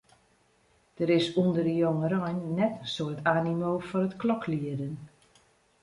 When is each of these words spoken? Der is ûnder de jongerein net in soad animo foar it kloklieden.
Der 0.99 1.09
is 1.17 1.27
ûnder 1.39 1.65
de 1.67 1.75
jongerein 1.83 2.39
net 2.57 2.73
in 2.83 2.89
soad 2.93 3.17
animo 3.35 3.71
foar 3.87 4.05
it 4.07 4.13
kloklieden. 4.21 4.93